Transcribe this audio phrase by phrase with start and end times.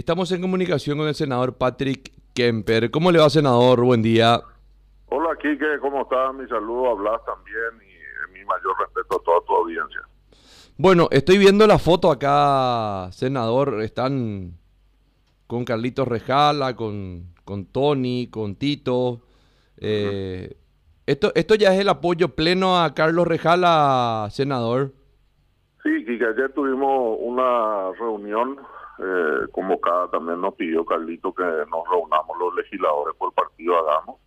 [0.00, 2.90] Estamos en comunicación con el senador Patrick Kemper.
[2.90, 3.84] ¿Cómo le va, senador?
[3.84, 4.40] Buen día.
[5.10, 6.34] Hola, Kike, ¿cómo estás?
[6.36, 10.00] Mi saludo a Blas también y mi mayor respeto a toda tu audiencia.
[10.78, 13.82] Bueno, estoy viendo la foto acá, senador.
[13.82, 14.54] Están
[15.46, 19.20] con Carlitos Rejala, con, con Tony, con Tito.
[19.76, 20.56] Eh,
[21.04, 24.94] esto, ¿Esto ya es el apoyo pleno a Carlos Rejala, senador?
[25.82, 28.56] Sí, Kike, ayer tuvimos una reunión
[29.02, 34.20] eh, convocada, también nos pidió Carlito que nos reunamos los legisladores por partido Hagamos.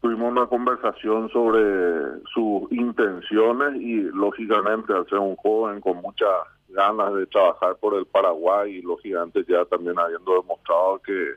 [0.00, 6.30] Tuvimos una conversación sobre sus intenciones y lógicamente al ser un joven con muchas
[6.68, 11.34] ganas de trabajar por el Paraguay y los gigantes ya también habiendo demostrado que,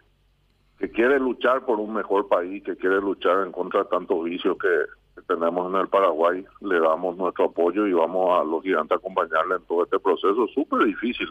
[0.77, 4.57] que quiere luchar por un mejor país, que quiere luchar en contra de tantos vicios
[4.59, 8.91] que, que tenemos en el Paraguay, le damos nuestro apoyo y vamos a los gigantes
[8.91, 10.47] a acompañarle en todo este proceso.
[10.49, 11.29] Súper difícil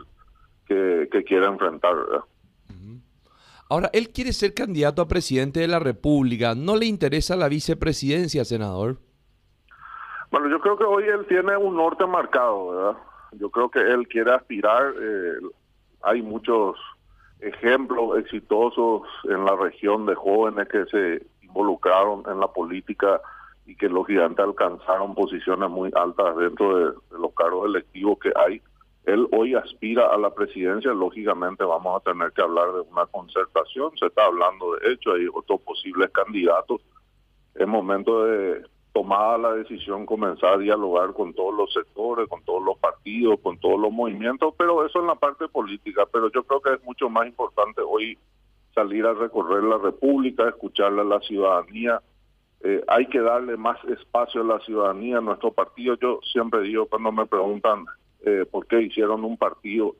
[0.66, 1.95] que, que quiere enfrentar.
[1.95, 2.25] ¿verdad?
[3.69, 6.55] Ahora, él quiere ser candidato a presidente de la República.
[6.55, 8.98] ¿No le interesa la vicepresidencia, senador?
[10.31, 12.97] Bueno, yo creo que hoy él tiene un norte marcado, ¿verdad?
[13.33, 14.95] Yo creo que él quiere aspirar.
[15.00, 15.34] Eh,
[16.03, 16.77] hay muchos
[17.41, 23.20] ejemplos exitosos en la región de jóvenes que se involucraron en la política
[23.67, 28.33] y que los gigantes alcanzaron posiciones muy altas dentro de, de los cargos electivos que
[28.36, 28.62] hay
[29.06, 33.96] él hoy aspira a la presidencia, lógicamente vamos a tener que hablar de una concertación,
[33.96, 36.82] se está hablando de hecho, hay otros posibles candidatos.
[37.54, 38.62] Es momento de
[38.92, 43.58] tomada la decisión comenzar a dialogar con todos los sectores, con todos los partidos, con
[43.58, 47.08] todos los movimientos, pero eso en la parte política, pero yo creo que es mucho
[47.08, 48.18] más importante hoy
[48.74, 52.02] salir a recorrer la República, escucharle a la ciudadanía,
[52.62, 55.94] eh, hay que darle más espacio a la ciudadanía, a nuestro partido.
[55.96, 57.86] Yo siempre digo cuando me preguntan
[58.27, 59.94] eh, por qué hicieron un partido.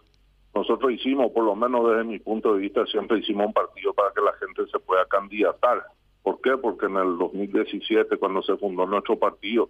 [0.55, 4.13] Nosotros hicimos, por lo menos desde mi punto de vista, siempre hicimos un partido para
[4.13, 5.85] que la gente se pueda candidatar.
[6.23, 6.57] ¿Por qué?
[6.57, 9.69] Porque en el 2017, cuando se fundó nuestro partido,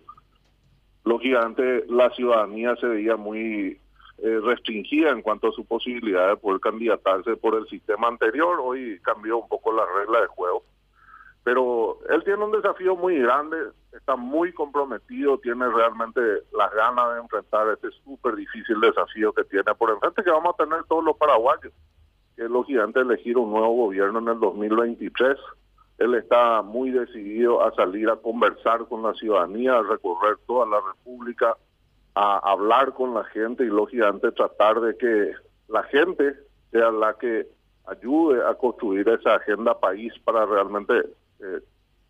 [1.04, 3.78] lógicamente la ciudadanía se veía muy
[4.18, 8.58] eh, restringida en cuanto a su posibilidad de poder candidatarse por el sistema anterior.
[8.62, 10.64] Hoy cambió un poco la regla de juego.
[11.44, 13.56] Pero él tiene un desafío muy grande,
[13.96, 16.20] está muy comprometido, tiene realmente
[16.52, 20.64] las ganas de enfrentar este súper difícil desafío que tiene por enfrente, que vamos a
[20.64, 21.72] tener todos los paraguayos,
[22.36, 25.36] que es lógicamente elegir un nuevo gobierno en el 2023.
[25.98, 30.78] Él está muy decidido a salir a conversar con la ciudadanía, a recorrer toda la
[30.80, 31.56] República,
[32.14, 35.32] a hablar con la gente y lógicamente tratar de que
[35.68, 36.34] la gente
[36.70, 37.46] sea la que
[37.86, 40.98] ayude a construir esa agenda país para realmente
[41.40, 41.60] eh,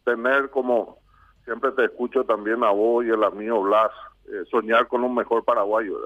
[0.05, 0.99] tener como
[1.47, 3.91] siempre te escucho también a vos y el amigo Blas,
[4.27, 5.97] eh, soñar con un mejor paraguayo.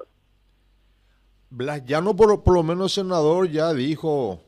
[1.48, 4.40] Blas no por, por lo menos senador ya dijo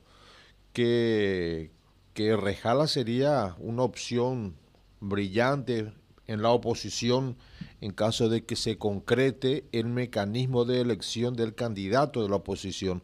[0.72, 1.72] que,
[2.14, 4.54] que Rejala sería una opción
[5.00, 5.92] brillante
[6.26, 7.36] en la oposición
[7.80, 13.02] en caso de que se concrete el mecanismo de elección del candidato de la oposición.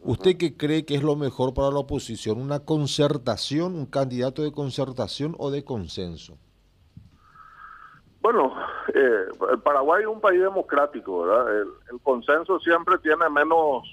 [0.00, 2.40] ¿Usted qué cree que es lo mejor para la oposición?
[2.40, 6.38] ¿Una concertación, un candidato de concertación o de consenso?
[8.26, 8.52] Bueno,
[8.92, 11.62] eh, el Paraguay es un país democrático, ¿verdad?
[11.92, 13.84] El, consenso siempre tiene menos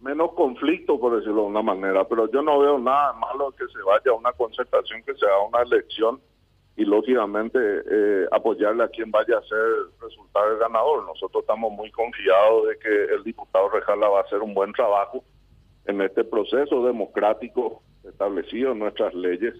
[0.00, 3.82] menos conflicto, por decirlo de una manera, pero yo no veo nada malo que se
[3.82, 6.22] vaya a una concertación, que sea una elección
[6.74, 9.62] y lógicamente eh, apoyarle a quien vaya a ser
[10.00, 11.04] resultar el ganador.
[11.04, 15.22] Nosotros estamos muy confiados de que el diputado Rejala va a hacer un buen trabajo
[15.84, 19.52] en este proceso democrático establecido en nuestras leyes.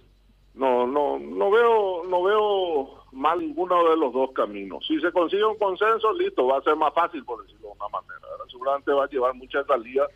[0.53, 4.85] No, no, no veo, no veo mal ninguno de los dos caminos.
[4.85, 7.89] Si se consigue un consenso, listo, va a ser más fácil, por decirlo de una
[7.89, 8.27] manera.
[8.49, 10.09] Seguramente va a llevar muchas salidas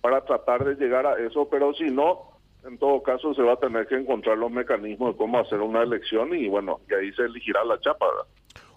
[0.00, 3.56] para tratar de llegar a eso, pero si no, en todo caso se va a
[3.56, 7.22] tener que encontrar los mecanismos de cómo hacer una elección y bueno, y ahí se
[7.22, 8.06] elegirá la chapa.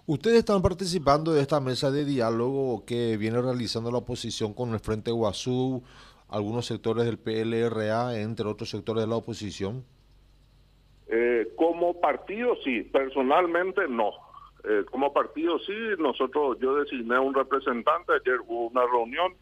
[0.06, 4.80] Ustedes están participando de esta mesa de diálogo que viene realizando la oposición con el
[4.80, 5.82] Frente Guazú,
[6.28, 9.84] algunos sectores del PLRA, entre otros sectores de la oposición.
[11.14, 14.12] Eh, como partido sí, personalmente no.
[14.64, 19.34] Eh, como partido sí, nosotros, yo designé a un representante, ayer hubo una reunión,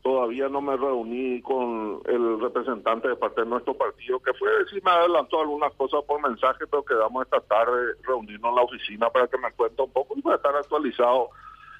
[0.00, 4.78] todavía no me reuní con el representante de parte de nuestro partido, que fue, sí
[4.84, 9.26] me adelantó algunas cosas por mensaje, pero quedamos esta tarde reunirnos en la oficina para
[9.26, 11.30] que me cuente un poco y para estar actualizado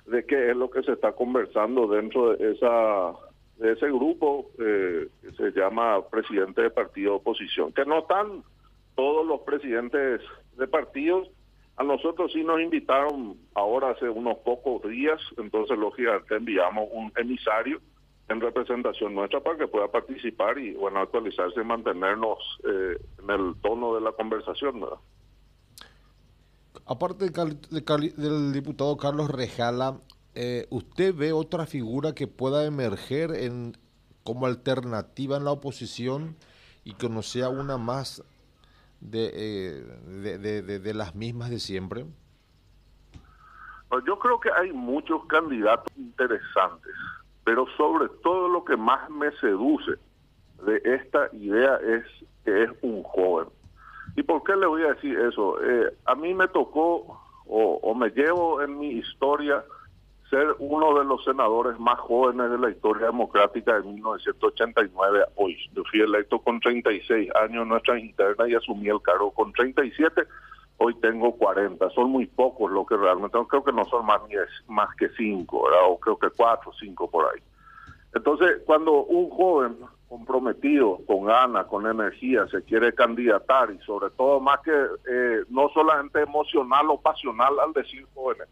[0.06, 3.12] de qué es lo que se está conversando dentro de esa
[3.58, 8.42] de ese grupo eh, que se llama presidente de partido de oposición, que no están
[8.94, 10.21] todos los presidentes
[10.56, 11.29] de partidos,
[11.77, 17.81] a nosotros sí nos invitaron ahora hace unos pocos días, entonces lógicamente enviamos un emisario
[18.29, 23.55] en representación nuestra para que pueda participar y bueno actualizarse y mantenernos eh, en el
[23.62, 24.85] tono de la conversación.
[26.87, 29.99] Aparte del diputado Carlos Rejala,
[30.35, 33.77] eh, ¿usted ve otra figura que pueda emerger en
[34.25, 36.37] como alternativa en la oposición
[36.85, 38.23] y que no sea una más
[39.02, 42.06] de, eh, de, de las mismas de siempre?
[43.88, 46.93] Pues yo creo que hay muchos candidatos interesantes
[47.44, 49.93] pero sobre todo lo que más me seduce
[50.64, 52.04] de esta idea es
[52.44, 53.49] que es un joven.
[54.16, 55.60] ¿Y por qué le voy a decir eso?
[55.62, 59.64] Eh, a mí me tocó o, me llevo en mi historia
[60.32, 65.58] ser uno de los senadores más jóvenes de la historia democrática de 1989 hoy.
[65.75, 70.23] Yo fui electo con 36 años en nuestra interna y asumí el cargo con 37
[70.79, 71.90] hoy tengo 40.
[71.90, 74.23] Son muy pocos lo que realmente, creo que no son más,
[74.69, 77.43] más que 5, o creo que 4 o 5 por ahí.
[78.14, 79.76] Entonces, cuando un joven
[80.08, 85.69] comprometido, con ganas, con energía, se quiere candidatar y sobre todo más que eh, no
[85.75, 88.49] solamente emocional o pasional al decir jóvenes,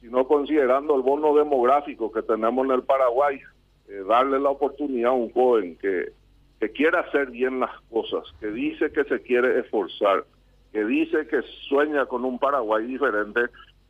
[0.00, 3.40] sino considerando el bono demográfico que tenemos en el Paraguay,
[3.88, 6.12] eh, darle la oportunidad a un joven que,
[6.58, 10.24] que quiere hacer bien las cosas, que dice que se quiere esforzar,
[10.72, 13.40] que dice que sueña con un Paraguay diferente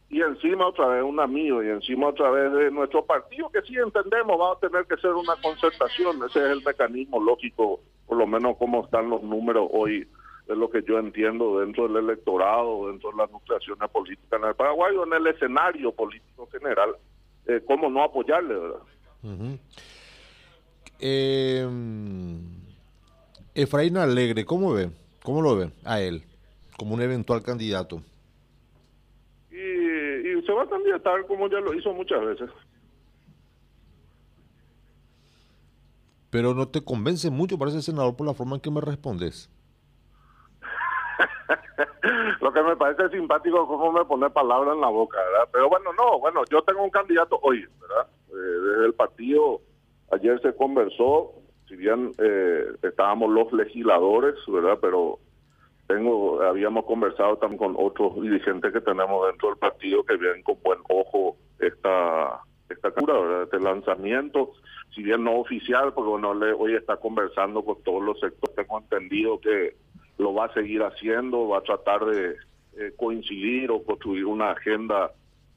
[0.09, 3.77] y encima otra vez un amigo y encima otra vez de nuestro partido que sí
[3.77, 8.27] entendemos va a tener que ser una concertación, ese es el mecanismo lógico, por lo
[8.27, 10.09] menos como están los números hoy
[10.51, 14.55] de lo que yo entiendo dentro del electorado, dentro de las nucleaciones políticas en el
[14.57, 16.97] Paraguay o en el escenario político general,
[17.47, 18.81] eh, cómo no apoyarle, ¿verdad?
[20.99, 22.41] Em,
[23.55, 24.91] Efraín Alegre, ¿cómo ve?
[25.23, 26.25] ¿Cómo lo ve a él?
[26.77, 28.03] como un eventual candidato?
[29.51, 32.49] Y, se va a candidatar como ya lo hizo muchas veces.
[36.31, 39.51] Pero no te convence mucho, parece senador, por la forma en que me respondes.
[42.41, 45.49] Lo que me parece simpático es cómo me pone palabras en la boca, ¿verdad?
[45.53, 48.07] Pero bueno, no, bueno, yo tengo un candidato hoy, ¿verdad?
[48.29, 49.61] Eh, desde el partido,
[50.13, 51.33] ayer se conversó,
[51.69, 54.79] si bien eh, estábamos los legisladores, ¿verdad?
[54.81, 55.19] Pero
[55.87, 60.57] tengo, habíamos conversado también con otros dirigentes que tenemos dentro del partido que ven con
[60.63, 64.53] buen ojo esta esta cura, este lanzamiento,
[64.95, 68.79] si bien no oficial, porque bueno, le, hoy está conversando con todos los sectores, tengo
[68.79, 69.77] entendido que
[70.21, 72.37] lo va a seguir haciendo, va a tratar de
[72.77, 75.11] eh, coincidir o construir una agenda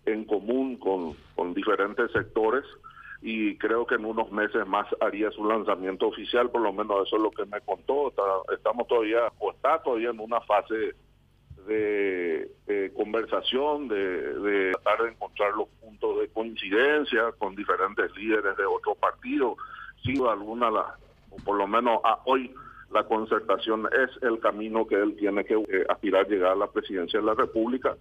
[0.05, 1.15] en común con,
[1.53, 2.63] diferentes sectores
[3.21, 7.17] y creo que en unos meses más haría su lanzamiento oficial, por lo menos eso
[7.17, 8.11] es lo que me contó.
[8.51, 10.95] estamos todavía, o está todavía en una fase
[11.67, 18.97] de, conversación, de, tratar de encontrar los puntos de coincidencia con diferentes líderes de otros
[18.97, 19.57] partidos.
[20.03, 20.95] Sin duda alguna, la,
[21.45, 22.53] por lo menos a hoy,
[22.93, 26.71] la concertación es el camino que él tiene que eh, aspirar a llegar a la
[26.71, 27.95] presidencia de la República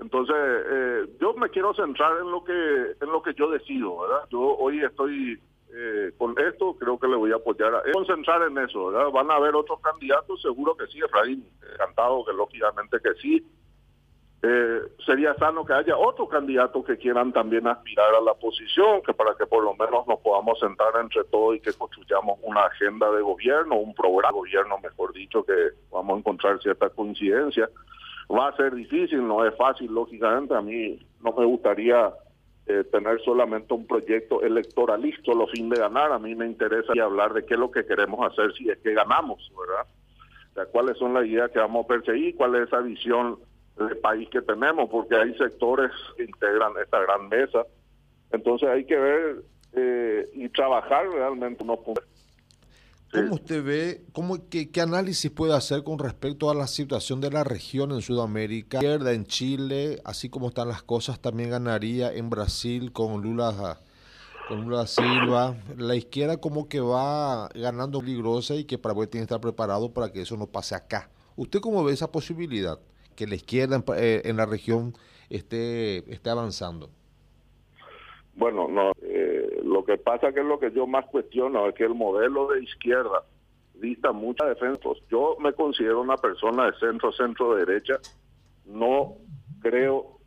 [0.00, 4.28] entonces, eh, yo me quiero centrar en lo que en lo que yo decido, ¿verdad?
[4.30, 5.40] Yo hoy estoy
[5.74, 9.10] eh, con esto, creo que le voy a apoyar, a, concentrar en eso, ¿verdad?
[9.10, 13.44] Van a haber otros candidatos, seguro que sí, Efraín, encantado que lógicamente que sí.
[14.40, 19.12] Eh, sería sano que haya otros candidatos que quieran también aspirar a la posición, que
[19.12, 23.10] para que por lo menos nos podamos sentar entre todos y que construyamos una agenda
[23.10, 27.68] de gobierno, un programa de gobierno, mejor dicho, que vamos a encontrar cierta coincidencia
[28.30, 30.54] va a ser difícil, no es fácil, lógicamente.
[30.54, 32.12] A mí no me gustaría
[32.66, 36.12] eh, tener solamente un proyecto electoralista lo fin de ganar.
[36.12, 38.92] A mí me interesa hablar de qué es lo que queremos hacer si es que
[38.92, 39.86] ganamos, ¿verdad?
[40.72, 43.38] Cuáles son las ideas que vamos a perseguir, cuál es esa visión
[43.86, 47.64] de país que tenemos, porque hay sectores que integran esta gran mesa.
[48.32, 49.42] Entonces hay que ver
[49.72, 52.04] eh, y trabajar realmente unos puntos
[53.12, 57.42] ¿Cómo usted ve, cómo, qué, análisis puede hacer con respecto a la situación de la
[57.42, 58.78] región en Sudamérica?
[58.78, 63.80] Izquierda en Chile, así como están las cosas, también ganaría en Brasil con Lula,
[64.46, 65.56] con Lula Silva.
[65.78, 70.12] La izquierda como que va ganando peligrosa y que Paraguay tiene que estar preparado para
[70.12, 71.10] que eso no pase acá.
[71.34, 72.78] ¿Usted cómo ve esa posibilidad?
[73.18, 74.94] Que la izquierda en, eh, en la región
[75.28, 76.88] esté, esté avanzando.
[78.36, 81.82] Bueno, no, eh, lo que pasa que es lo que yo más cuestiono es que
[81.82, 83.24] el modelo de izquierda
[83.74, 84.88] dista mucha defensa.
[85.10, 87.98] Yo me considero una persona de centro, centro derecha.
[88.66, 89.16] No
[89.62, 90.20] creo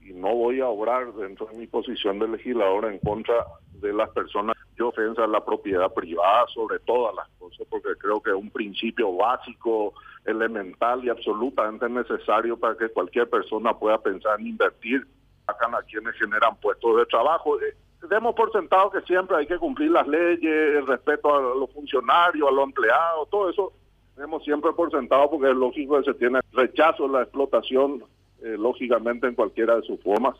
[0.00, 4.10] y no voy a obrar dentro de mi posición de legislador en contra de las
[4.10, 4.56] personas.
[4.76, 9.14] Yo ofensa la propiedad privada sobre todas las cosas porque creo que es un principio
[9.14, 15.06] básico, elemental y absolutamente necesario para que cualquier persona pueda pensar en invertir
[15.46, 17.60] a quienes generan puestos de trabajo.
[17.60, 17.74] Eh,
[18.08, 22.48] demos por sentado que siempre hay que cumplir las leyes, el respeto a los funcionarios,
[22.48, 23.72] a los empleados, todo eso
[24.16, 28.04] demos siempre por sentado porque es lógico que se tiene rechazo a la explotación,
[28.42, 30.36] eh, lógicamente en cualquiera de sus formas.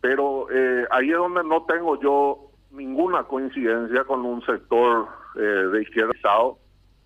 [0.00, 5.82] Pero eh, ahí es donde no tengo yo ninguna coincidencia con un sector eh, de
[5.82, 6.12] izquierda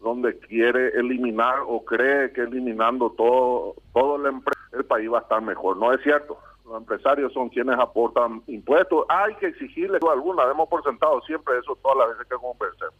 [0.00, 4.40] donde quiere eliminar o cree que eliminando todo todo el,
[4.72, 5.76] el país va a estar mejor.
[5.76, 6.38] No es cierto.
[6.64, 9.06] Los empresarios son quienes aportan impuestos.
[9.08, 12.94] Hay que exigirles alguna, demos por sentado siempre eso todas las veces que conversemos.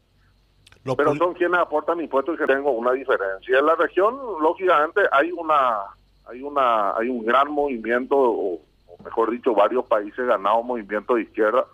[0.96, 3.58] Pero son quienes aportan impuestos y que tengo una diferencia.
[3.58, 5.80] En la región, lógicamente, hay una
[6.26, 8.60] hay una hay un gran movimiento, o,
[9.04, 11.66] mejor dicho, varios países ganados movimiento de izquierda.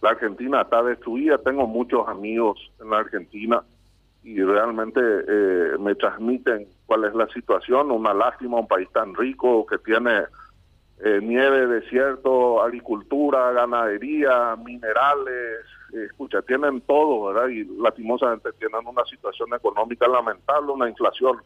[0.00, 1.38] La Argentina está destruida.
[1.38, 3.62] Tengo muchos amigos en la Argentina
[4.22, 7.90] y realmente eh, me transmiten cuál es la situación.
[7.90, 10.24] Una lástima, un país tan rico que tiene
[11.02, 15.64] eh, nieve, desierto, agricultura, ganadería, minerales,
[15.94, 17.48] eh, escucha, tienen todo, ¿verdad?
[17.48, 21.38] Y lastimosamente tienen una situación económica lamentable, una inflación,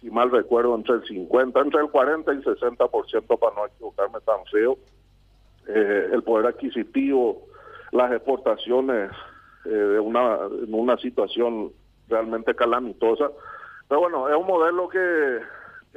[0.00, 4.20] si mal recuerdo, entre el 50, entre el 40 y el 60%, para no equivocarme
[4.20, 4.78] tan feo.
[5.66, 7.42] Eh, el poder adquisitivo,
[7.92, 9.10] las exportaciones
[9.64, 11.72] de una, en una situación
[12.08, 13.30] realmente calamitosa.
[13.88, 15.40] Pero bueno, es un modelo que,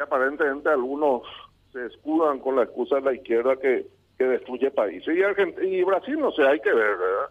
[0.02, 1.24] aparentemente algunos
[1.72, 3.88] se escudan con la excusa de la izquierda que,
[4.18, 5.16] que destruye países.
[5.16, 7.30] Y, y Brasil, no sé, hay que ver, ¿verdad?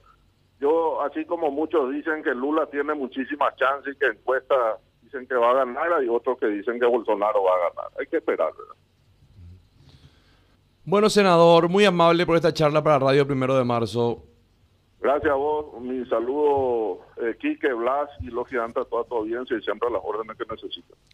[0.60, 5.34] Yo, así como muchos dicen que Lula tiene muchísimas chances y que encuesta dicen que
[5.34, 7.92] va a ganar, hay otros que dicen que Bolsonaro va a ganar.
[7.98, 8.74] Hay que esperar, ¿verdad?
[10.86, 14.33] Bueno, senador, muy amable por esta charla para Radio Primero de Marzo.
[15.04, 19.60] Gracias a vos, mi saludo, eh, Quique, Blas y lógicamente a toda tu audiencia y
[19.60, 20.96] siempre a las órdenes que necesitan.